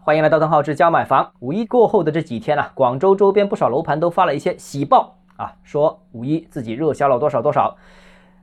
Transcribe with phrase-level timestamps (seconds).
[0.00, 1.32] 欢迎来到邓浩志教买房。
[1.40, 7.76] 五一过后的这几天呢，广州周边不少楼盘都发了一些喜报啊，说五一自己热销了多少多少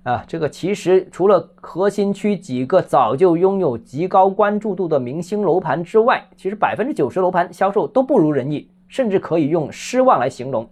[0.03, 0.23] 啊。
[0.27, 10.69] 这个其实除了核心区几个早就拥有极高关注度的明星楼盘之外，其实百分之九十楼盘销售都不如人意，甚至可以用失望来形容。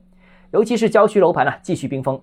[0.51, 2.21] 尤其是郊区楼盘呢，继续冰封。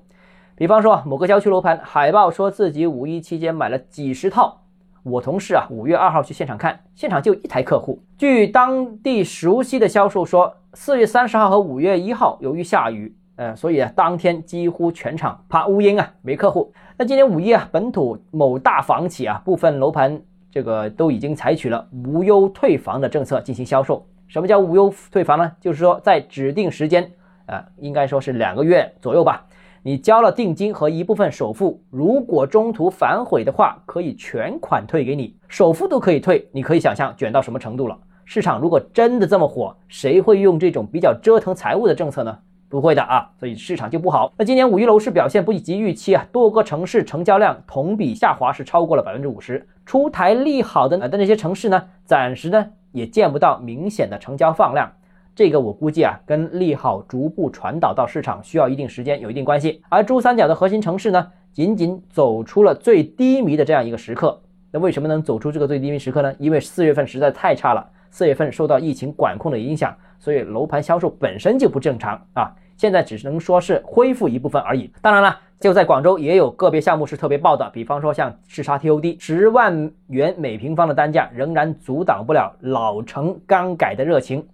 [0.55, 4.59] 比方说某个郊区楼盘海报说自己五一期间买了几十套。
[5.03, 8.03] 我同事啊，五月二号去现场看，现场就一台客户。
[8.19, 16.73] 据当地熟悉的销售说，四月三十号和五月一号由于下雨，呃，所以啊，当天几乎全场怕乌烟啊，没客户。
[16.99, 24.07] 那今年五一啊，本土某大房企啊，部分楼盘这个都已经采取了无忧退房的政策进行销售。
[24.29, 25.51] 什么叫无忧退房呢？
[25.61, 27.11] 就是说在指定时间，
[27.47, 29.47] 呃，应该说是两个月左右吧。
[29.83, 36.47] 你交了定金和一部分首付，如果中途反悔的话，可以全款退给你，首付都可以退。
[36.53, 37.97] 你可以想象卷到什么程度了。
[38.27, 42.39] 市场如果真的这么火，谁会用这种比较折腾财务的政策呢？
[42.69, 44.31] 不会的啊，所以市场就不好。
[44.37, 49.67] 那今年五一楼市表现不及预期啊，多个城市成交量同比下滑是超过了百分之五十。
[49.87, 54.93] 出台利好的的那些城市呢，暂时呢也见不到明显的成交放量。
[55.35, 59.83] 这个我估计啊，跟利好逐步传导到市场需要一定时间，有一定关系。
[59.89, 64.41] 而珠三角的核心城市呢，仅仅走出了最低迷的这样一个时刻。
[64.71, 66.35] 那为什么能走出这个最低迷时刻呢？
[66.39, 72.53] 因为四月份实在太差了，四月份受到疫情管控的影响，所以楼盘销售本身就不正常啊。
[72.77, 74.91] 现在只能说是恢复一部分而已。
[75.03, 84.47] 当然了，就在广州也有个别项目是特别爆的，比方说像赤沙 TOD，十万元每平方的单价仍然阻挡不了老城刚改的热情。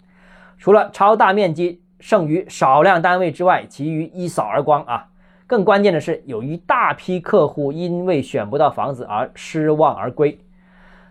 [0.58, 5.08] 除了超大面积剩余少量单位之外，其余一扫而光啊！
[5.46, 10.38] 更关键的是，有一大批客户因为选不到房子而失望而归。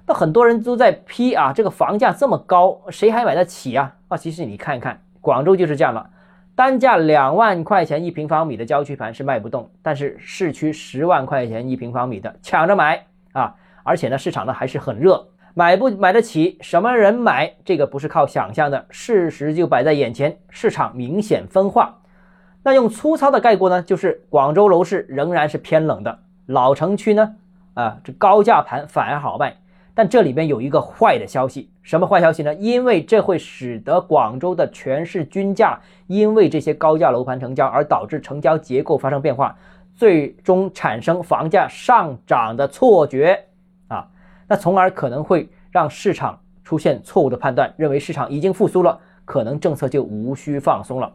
[0.08, 3.96] 那很多人都在批啊，这个房价这么高，谁还买得起啊？
[4.10, 6.10] 啊，其实你看一看，广州就是这样了，
[6.54, 13.56] 单价两万块钱一平方米的郊区盘是卖不动，但是市区十万块钱一平方米的抢着买啊！
[13.84, 15.28] 而且呢，市场呢还是很热。
[15.58, 16.58] 买不买得起？
[16.60, 17.54] 什么人买？
[17.64, 22.02] 这个不是靠想象的，事实就摆在眼前，市场明显分化。
[22.62, 27.36] 那用粗糙的概括呢，就是广州楼市仍然是偏冷的，老城区呢，
[27.74, 29.56] 啊，这高价盘反而好卖。
[29.94, 32.54] 但这里边有一个坏的消息，什么坏消息呢？
[32.56, 39.56] 因为这会使得广州的全市均价因为这些高价楼盘成交而导致成交结构发生变化，
[39.96, 43.42] 最终产生房价上涨的错觉。
[44.48, 51.14] 那从而可能会让市场出现错误的判断，认为市场已经复苏了，可能政策就无需放松了。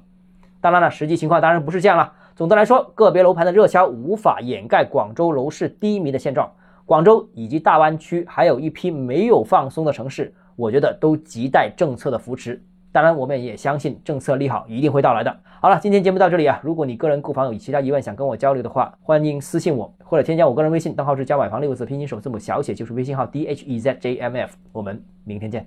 [0.60, 2.12] 当然了，实际情况当然不是这样了。
[2.36, 6.50] 总的来说，个别楼盘的热销无法掩盖广州楼市低迷的现状。
[6.84, 12.60] 广州以及大湾区还有一批没有放松的城市，我觉得都亟待政策的扶持。
[12.92, 15.36] 当然，我们也相信政策利好一定会到来的。
[15.60, 16.58] 好了，今天节目到这里啊。
[16.62, 24.56] 如果你个人购房有其他疑问想跟我交流的话，欢迎私信我或者添加我个人微信，账号是加买房六个字拼音首字母小写就是微信号 d h e z j m f。
[24.72, 25.66] 我们明天见。